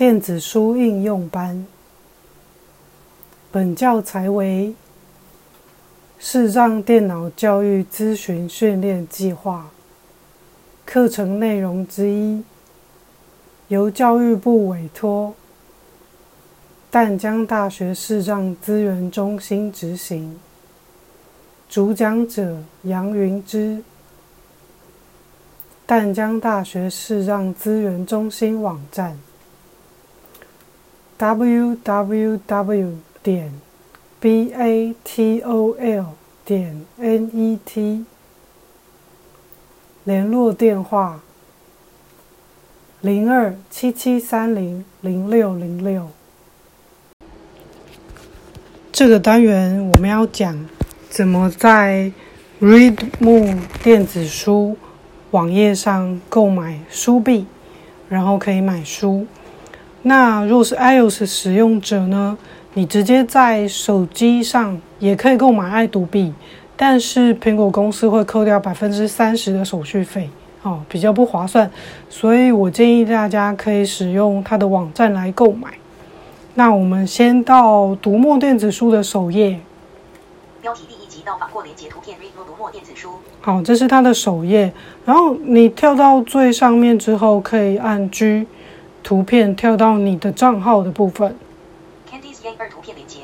[0.00, 1.66] 电子书应用班。
[3.52, 4.74] 本教材为
[6.18, 9.68] 视障电脑教育咨询训练计划
[10.86, 12.42] 课程内容之一，
[13.68, 15.34] 由教育部委托
[16.90, 20.40] 淡江大学视障资源中心执行。
[21.68, 23.82] 主讲者杨云之。
[25.84, 29.18] 淡江大学视障资源中心网站
[31.20, 32.94] ：www.
[33.22, 33.52] 点
[34.22, 36.06] batol.
[36.46, 38.04] 点 net。
[40.04, 41.20] 联络电话：
[43.02, 46.08] 零二七七三零零六零六。
[48.90, 50.66] 这个单元我们要讲
[51.10, 52.10] 怎么在
[52.60, 54.78] Readmoo 电子书。
[55.32, 57.46] 网页上购买书币，
[58.08, 59.26] 然后可以买书。
[60.02, 62.38] 那如果是 iOS 使用者呢？
[62.74, 66.32] 你直接在手机上也可以购买爱读币，
[66.76, 70.30] 但是苹果公司会扣掉百分之三十的手续费，
[70.62, 71.68] 哦，比较不划算。
[72.08, 75.68] 所以我建议大家可以使用它的网站来购买。
[76.54, 79.58] 那我们先到读墨电子书的首页。
[80.62, 83.10] 标题第一集到访过连接图片读墨电子书。
[83.40, 84.72] 好，这是它的首页。
[85.04, 88.46] 然后你跳到最上面之后，可以按 G，
[89.02, 91.34] 图片跳到你的账号的部分。
[92.10, 93.18] Candice Yang 二图片连接。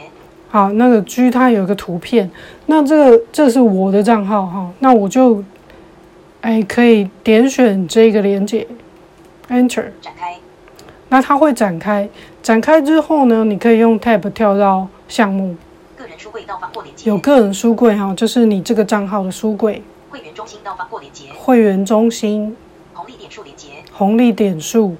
[0.48, 2.30] 好，那个 G 它有一个图片，
[2.66, 5.42] 那这个这是我的账号哈，那我就
[6.40, 8.66] 哎可以点选这个连接
[9.48, 10.36] ，Enter 展开。
[11.08, 12.08] 那它会展开，
[12.42, 15.56] 展开之后呢，你可以用 Tab 跳到项目。
[16.18, 19.82] 书柜到访或连接有个人书柜哈，就是你这个账号的书柜。
[20.10, 21.26] 会员中心到访或连接。
[21.36, 22.56] 会员中心。
[22.94, 23.68] 红利点数连接。
[23.92, 24.96] 红利点数，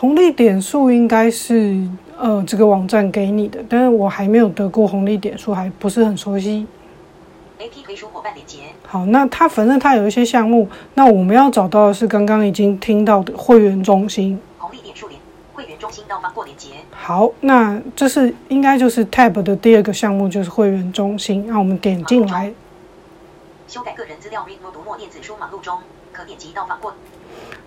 [0.00, 1.78] 红利点数应该是
[2.16, 6.66] 呃这个网站给你的，但是我还没有得过红利点数，还不是很熟悉。
[7.58, 8.60] A P 推书伙伴连接。
[8.86, 14.40] 好，那它反正它有一些项目，那我们要找到的是刚刚已经听到的会员中心。
[14.56, 15.20] 红利点数连。
[15.52, 16.68] 会员中心到访过连接。
[16.90, 21.44] 好，那这是应该就是 Tab 的第二个项目，就是会员中心。
[21.46, 22.50] 那我们点进来，
[23.68, 24.46] 修改个人资料。
[24.48, 25.78] Read 读墨电子书忙碌中，
[26.10, 26.94] 可点击到访过。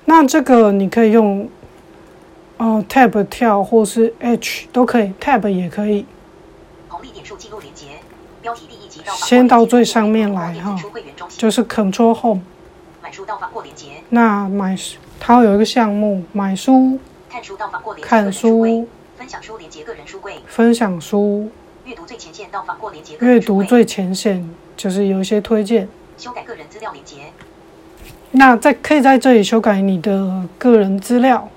[0.06, 1.48] 那这个你可以用
[2.64, 6.06] 哦 Tab 跳，或是 H 都可以，Tab 也可以。
[6.88, 7.88] 红利点数记录连接，
[8.42, 9.14] 标题第一集到。
[9.14, 10.74] 先到最上面来哈，
[11.38, 12.42] 就是 Control Home。
[13.02, 13.88] 买书到访过连接。
[14.08, 14.78] 那买
[15.20, 16.98] 它有一个项目，买书。
[17.30, 18.08] 看书到访过连接。
[18.10, 18.88] 看书。
[19.18, 20.36] 分享书连接个人书柜。
[20.48, 21.52] 分享书。
[21.84, 23.18] 阅读最前线到访过连接。
[23.20, 25.90] 阅读最前线就是有一些推荐。
[26.18, 27.18] 修改个人资料连接。
[28.32, 31.50] 那在可以在这里修改你的个人资料。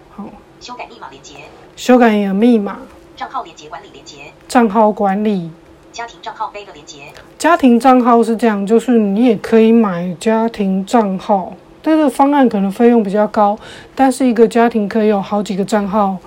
[0.66, 0.72] 好。
[0.72, 1.34] 修改密码连接。
[1.76, 2.78] 修改你的密码。
[3.16, 4.32] 账号连接管理连接。
[4.48, 5.50] 账号管理。
[5.92, 7.12] 家庭账号背的连接。
[7.38, 11.54] 家庭账号是这样，就是你也可以买家庭账号。
[11.82, 13.56] 这个方案可能费用比较高，
[13.94, 16.18] 但是一个家庭可以有好几个账号，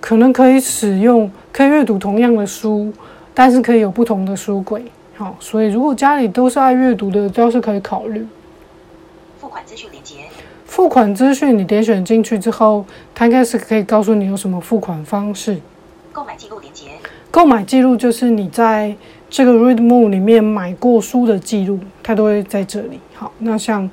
[0.00, 2.92] 可能可以使用，可以阅读同样的书，
[3.34, 4.84] 但是可以有不同的书柜。
[5.16, 8.24] 好，所以如果家里都是爱阅读的，都是可以考虑。
[9.40, 10.18] 付款资讯连接。
[10.72, 15.60] 付款资讯，你点选进去之后，它应该是可以告诉你有什么付款方式。
[16.14, 16.92] 购买记录连接。
[17.30, 18.96] 购买记录就是你在
[19.28, 22.98] 这个 Readmoo 里面买过书的记录，它都会在这里。
[23.14, 23.90] 好，那像。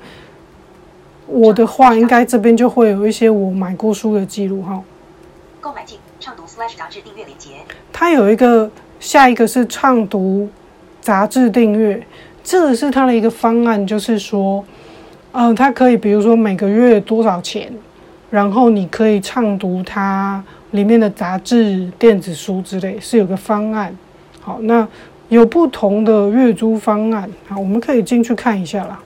[1.28, 4.82] 我的话，应该这边就会有一些我买过书的记录哈。
[5.60, 7.50] 购买记畅读杂志订阅链接。
[7.92, 10.50] 它有一个下一个是畅读
[11.02, 12.02] 杂志订阅，
[12.42, 14.64] 这个是它的一个方案，就是说，
[15.32, 17.72] 嗯，它可以比如说每个月多少钱，
[18.32, 23.96] 然后你可以畅读它里面的杂志、电子书之类，是有个方案。
[24.42, 24.88] 好，那
[25.28, 29.04] 有不同的月租方案，好，我们可以进去看一下啦。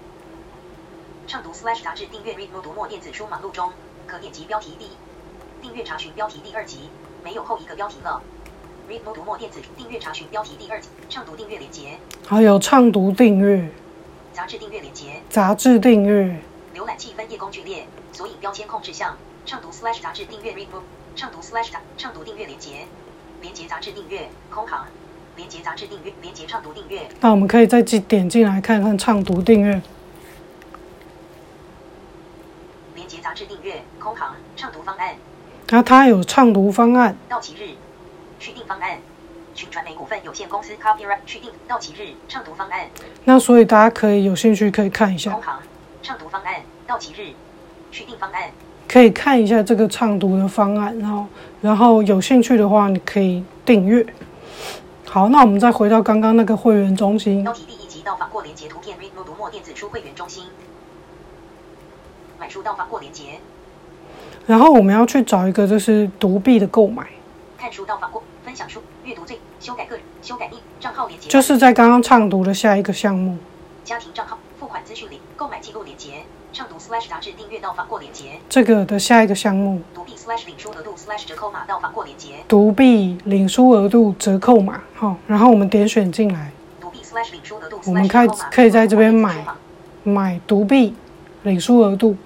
[1.28, 1.52] 畅读
[1.84, 3.72] 杂志订阅 Read More 读墨电子书忙碌中，
[4.06, 4.90] 可点击标题第一，
[5.62, 6.90] 订阅查询标题第二集，
[7.24, 8.22] 没有后一个标题了。
[8.90, 11.98] Read More 读墨电子订阅查询标题第二集，畅读订阅连接。
[12.28, 13.70] 还有畅读订阅。
[14.34, 15.22] 杂志订阅连接。
[15.30, 16.40] 杂志订阅。
[16.76, 20.82] 浏览器分页工具列，索引标签控制项，畅读杂志订阅 Read More，
[21.16, 21.62] 畅读杂
[21.98, 22.88] 畅读订阅连接，
[23.42, 24.88] 连接杂志订阅空行，
[25.36, 27.08] 连接杂志订阅，连接畅读订阅。
[27.22, 29.82] 那我们可以再进点进来看看畅读订阅。
[33.22, 35.16] 杂志订阅空行畅读方案，
[35.70, 37.18] 那它有畅读方案。
[37.28, 37.70] 到期日
[38.38, 39.00] 续订方案，
[39.64, 42.86] 群传媒股份有限公司 Copyright 续订到期日畅读方案。
[43.24, 45.32] 那所以大家可以有兴趣可以看一下。
[45.32, 45.60] 空行
[46.02, 46.56] 畅读方案
[46.86, 47.32] 到期日
[47.90, 48.52] 续订方案，
[48.90, 51.26] 可以看一下这个畅读的方案，然后
[51.62, 54.06] 然后有兴趣的话，你可以订阅。
[55.06, 57.42] 好，那我们再回到刚刚那个会员中心。
[57.42, 60.44] 标题第一集到访过连接图片 Readmo 读墨电子书会员中心。
[62.38, 63.40] 买书到访过连接。
[64.46, 67.08] 然后我们要去找一个就是独币的购买。
[67.64, 71.30] 看书到访过分享书阅读最修改个人修改一账号连接。
[71.30, 73.38] 就是在刚刚畅读的下一个项目。
[73.86, 76.24] 家庭账号付款资讯里购买记录连接。
[76.52, 79.82] 畅读 slash 杂志订阅到访过连接，这个的下一个项目。
[79.96, 82.36] 独币 slash 领书额度 slash 折扣码到访过连接。
[82.50, 86.52] 独币领书额度折扣码，好，然后我们点选进来。
[86.82, 89.46] 独币 slash 领书额度，我们可以可以在这边买
[90.04, 90.94] 买独币
[91.44, 92.18] 领书额度。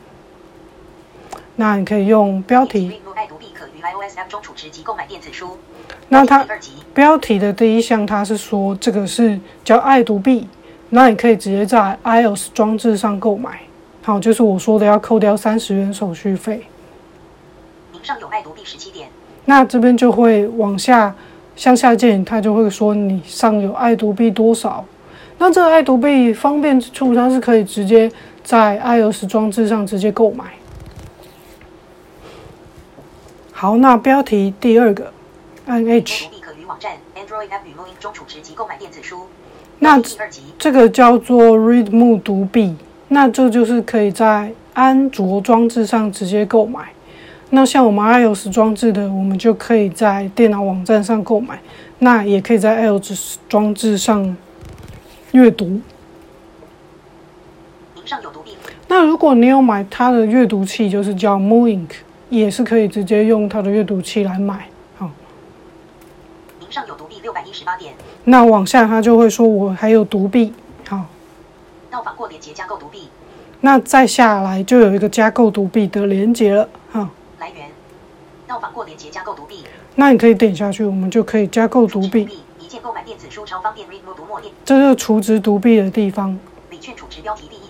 [1.57, 3.00] 那你可以用标题。
[3.82, 5.58] iOS app 中储值及购买电子书。
[6.10, 6.46] 那它
[6.94, 10.48] 标题的第一项，它是说这个是叫爱读币，
[10.90, 13.62] 那你可以直接在 iOS 装置上购买。
[14.02, 16.66] 好，就是我说的要扣掉三十元手续费。
[17.92, 19.10] 您上有爱读币十七点。
[19.46, 21.14] 那这边就会往下
[21.56, 24.84] 向下键，它就会说你上有爱读币多少。
[25.38, 28.12] 那这个爱读币方便之处，它是可以直接
[28.44, 30.46] 在 iOS 装置上直接购买。
[33.59, 35.12] 好，那标题第二个，
[35.65, 36.27] 按 H。
[36.39, 39.21] 可于网站 Android App 与 m o 中储值及购买电子书。
[39.80, 40.00] 那
[40.59, 42.75] 这个叫做 Readmo 读币。
[43.07, 46.89] 那这就是可以在安卓装置上直接购买。
[47.50, 51.59] 那像我们 iOS 装置的，我们就可以在电脑网站上购买。
[51.98, 54.38] 那也可以在 iOS 装置上
[55.31, 55.81] 阅读。
[58.06, 58.56] 上有读币。
[58.88, 61.88] 那如果你有买它的阅读器，就是叫 Moink，
[62.30, 64.68] 也是可以直接用它的阅读器来买。
[64.98, 65.10] 好。
[66.60, 67.94] 您上有独币六百一十八点。
[68.26, 70.54] 那往下它就会说我还有独币。
[70.88, 71.06] 好。
[71.90, 73.08] 到访过连接加购独币，
[73.62, 77.10] 那再下来就有一个加购独币的连接了，哈。
[77.40, 77.70] 来源，
[78.46, 79.64] 到访过连接加购独币。
[79.96, 82.28] 那你可以点下去，我们就可以加购独币。
[82.60, 84.54] 一键购买电子书超方便，Readmo 读墨电。
[84.66, 86.38] 这是储值独币的地方。
[86.70, 87.67] 礼券储值标题第一集。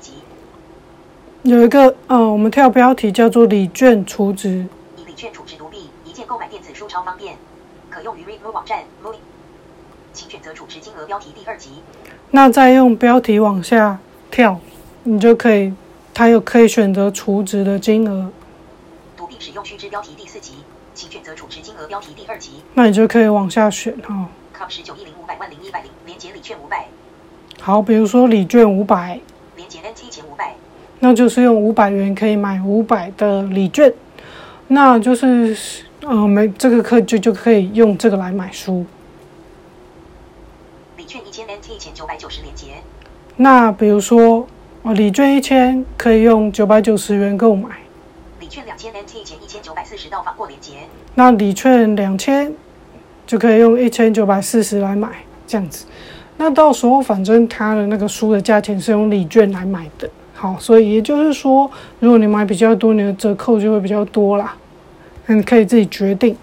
[1.47, 4.67] 有一个，呃，我们跳标题叫做礼券储值。
[4.97, 7.37] 以礼券储值独币，一键购买电子书超方便，
[7.89, 8.83] 可用于 Readmo 网站。
[10.11, 11.69] 请选择储值金额标题第二集。
[12.31, 13.97] 那再用标题往下。
[14.29, 14.59] 跳，
[15.03, 15.73] 你就可以，
[16.13, 18.29] 它有可以选择储值的金额。
[19.15, 20.55] 独币使用须知标题第四集，
[20.93, 22.61] 请选择储值金额标题第二集。
[22.73, 24.27] 那你就可以往下选哈。
[24.53, 26.89] Cup 十九亿零五百万零一百零，连接礼券五百。
[27.61, 29.21] 好，比如说礼券五百。
[29.55, 30.53] 连接 NT 前五百。
[30.99, 33.93] 那就是用五百元可以买五百的礼券，
[34.67, 35.55] 那就是，
[36.01, 38.85] 呃，没这个课就就可以用这个来买书。
[40.97, 42.67] 礼券一千 NT 前九百九十连接。
[43.35, 44.47] 那比如说，
[44.81, 47.69] 哦，礼券一千可以用九百九十元购买。
[48.39, 50.73] 礼券两千 NT 减一千九百四十到访过连接。
[51.13, 52.51] 那礼券两千
[53.27, 55.09] 就可以用一千九百四十来买，
[55.45, 55.85] 这样子。
[56.37, 61.69] 那到时候反正他的那个书的价钱是用礼券来买的，好，所以也就是说，
[61.99, 64.55] 如果你买比较多，你的折扣就会比较多啦。
[65.25, 66.37] 那你可以自己决定。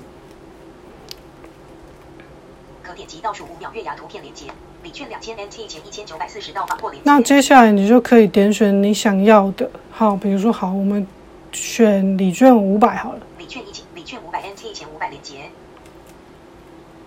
[2.82, 4.46] 可点击倒数五秒月牙图片连接。
[4.82, 7.00] 礼券两千 NT 前一千九百四十到访过连。
[7.05, 11.06] 那接下来你就可以点选你想要的，好，比如说好，我们
[11.52, 13.20] 选礼券五百好了。
[13.38, 15.37] 礼券一千，礼券五百 NT 前五百连接。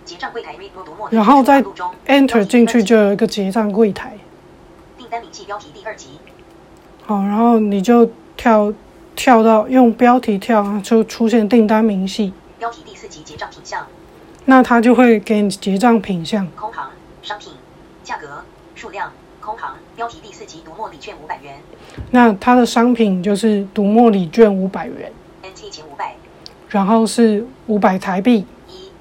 [0.06, 0.70] 结账柜台 read。
[1.12, 1.62] 然后再
[2.08, 4.17] enter 进去就有一个结账柜台。
[4.98, 6.12] 订单明细标题第二集。
[7.08, 8.74] 好，然后你就跳
[9.16, 12.34] 跳到用标题跳，就出现订单明细。
[12.60, 13.88] 标题第四级结账品项。
[14.44, 16.46] 那它就会给你结账品项。
[16.52, 16.92] 空行
[17.24, 17.54] 商品。
[18.04, 18.44] 价格、
[18.76, 21.56] 数量、空行标题第四级读墨礼券五百元。
[22.12, 25.10] 那它的商品就是读墨礼券五百元
[25.44, 26.18] ，NT 前五百，
[26.68, 28.46] 然后是五百台币。
[28.68, 28.92] 一，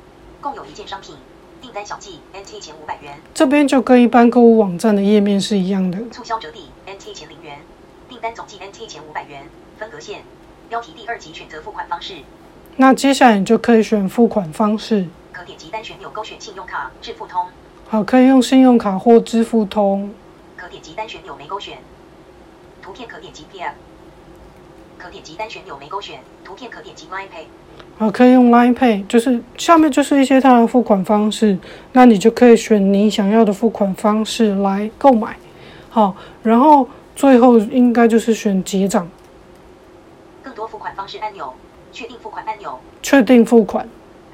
[0.41, 1.17] 共有一件商品，
[1.61, 3.19] 订单小记，NT 前五百元。
[3.35, 5.99] 这边就跟一般购物网站的页面是一样的。
[6.13, 7.59] 促销折抵，NT 前零元，
[8.17, 9.43] 订单总计 NT 前五百元，
[9.79, 10.23] 分隔线，
[10.71, 12.15] 标题第二级选择付款方式。
[12.77, 15.07] 那接下来你就可以选付款方式。
[15.35, 17.45] 可点击单旋钮勾选信用卡、支付通。
[17.89, 20.15] 好，可以用信用卡或支付通。
[20.57, 21.77] 可点击单旋钮没勾选。
[22.81, 23.75] 图片可点击 P M。
[24.97, 26.21] 可点击单旋钮没勾选。
[26.43, 27.45] 图片可点击 Line Pay。
[27.99, 31.59] 好，可以用 Line Pay，就是下面就是一些它的付款方式，
[31.93, 35.37] 那你就可以选你想要的付款方式来购买。
[35.91, 39.09] 好，然后最后应该就是选结账。
[40.45, 41.53] 更多付款方式按钮，
[41.91, 42.79] 确定付款按钮。
[43.03, 43.89] 确定付款，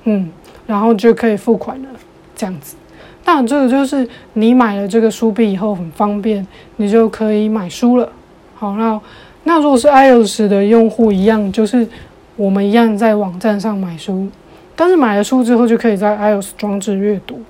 [0.05, 0.31] 嗯，
[0.67, 1.89] 然后就可以付款了，
[2.35, 2.77] 这样子。
[3.25, 6.45] 那这个就是你买了这个书币以后很方便，
[6.77, 8.11] 你就可以买书了。
[8.57, 9.01] 好，那
[9.45, 11.87] 那如果是 iOS 的用户一样，就是
[12.35, 14.29] 我们一样在网站上买书，
[14.75, 17.41] 但是买了书之后就可以在 iOS 装置阅读。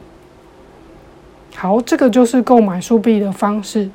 [1.54, 3.88] 好，这个就是购买书币的方式。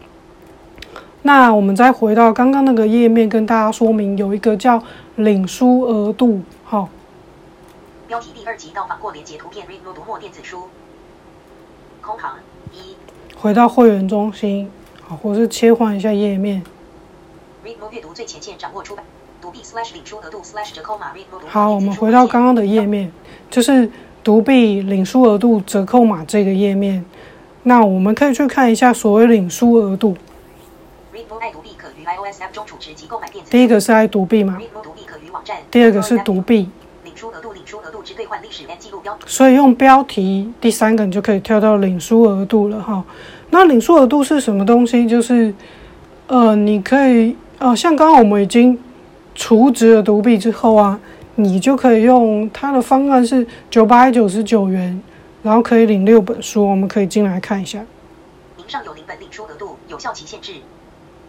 [1.28, 4.82] 那我们再回到刚刚那个页面，跟大家说明有一个叫
[5.18, 6.40] 领书额度。
[6.64, 6.88] 好，
[8.08, 10.70] 标题第二集到访过连接图片 Read More 读墨电子书。
[12.00, 12.38] 空行
[12.72, 12.96] 一
[13.36, 14.72] 回到会员中心，
[15.04, 16.64] 好，或是切换一下页面。
[17.66, 19.04] Read More 阅读最前线掌握出版
[19.42, 23.12] 读币 slash 领书额度 slash 折扣码 Read More 读墨好，我们回到刚刚的页面，
[23.52, 23.92] 就是
[24.24, 27.04] 独币领书额度折扣码这个页面。
[27.64, 30.16] 那我们可以去看一下所谓领书额度。
[31.18, 33.50] Read More 爱读币可于 iOS App 中储值及购买电子。
[33.50, 35.58] 第一个是爱独币嘛，Read More 读币可于网站。
[35.72, 36.70] 第二个是独币，
[37.04, 43.04] 领书额度领书额度之兑换历史 N 记录标所以用标题第三个你就可以跳到领书额度了哈。
[43.50, 45.08] 那领书额度是什么东西？
[45.08, 45.52] 就是
[46.28, 48.80] 呃，你可以呃，像刚刚我们已经
[49.34, 51.00] 储值了独币之后啊，
[51.34, 55.02] 你就可以用它的方案是九百九十九元，
[55.42, 57.84] 然后可以领六本书，我们可以进来看一下。
[58.56, 60.54] 您上有零本领书额度，有效期限制。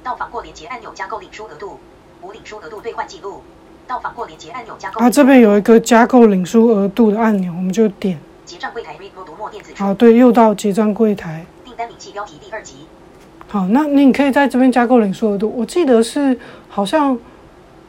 [0.08, 1.78] 到访过连接按钮加购领书额度，
[2.22, 3.42] 无领书额度兑换记录。
[3.86, 5.04] 到访过连接按钮加购。
[5.04, 8.18] 啊，这边有一个加购领书额度的按钮，我们就点。
[8.46, 9.84] 结账柜台 Read 读墨电子书。
[9.84, 11.44] 好，对，又到结账柜台。
[11.62, 12.76] 订单明细标题第二集。
[13.48, 15.52] 好，那你可以在这边加购领数额度。
[15.54, 16.38] 我记得是
[16.70, 17.18] 好像，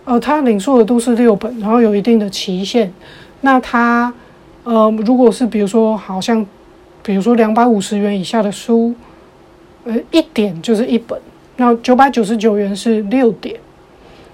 [0.04, 2.94] 呃，它领数额度是六本，然后有一定的期限。
[3.40, 4.14] 那它，
[4.66, 6.46] 呃，如果是比如说，好像，
[7.02, 8.94] 比如说两百五十元以下的书，
[9.86, 11.18] 呃，一点就是一本。
[11.60, 13.56] 那九百九十九元是六点。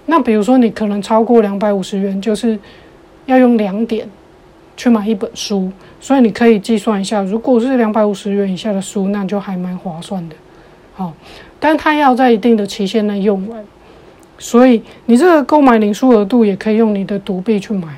[0.06, 2.56] 那比如说你可能超过两百五十元，就是
[3.26, 4.08] 要用两点
[4.76, 5.70] 去买一本书。
[6.00, 10.36] 所以你可以计算一下，如果是两百五十元以下的书，那就还蛮划算的。
[10.94, 11.12] 好，
[11.58, 13.64] 但它要在一定的期限内用完，
[14.38, 17.88] 所以你这个购买领书额度也可以用你的独币去买。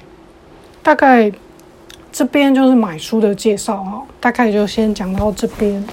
[0.82, 1.30] 大概
[2.10, 5.84] 这边就是买书的介绍哈，大概就先讲到这边。